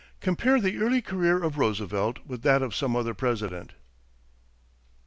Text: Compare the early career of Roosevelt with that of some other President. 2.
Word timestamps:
Compare 0.19 0.59
the 0.59 0.79
early 0.79 0.99
career 0.99 1.43
of 1.43 1.59
Roosevelt 1.59 2.25
with 2.25 2.41
that 2.41 2.63
of 2.63 2.73
some 2.73 2.95
other 2.95 3.13
President. 3.13 3.69
2. 3.69 3.75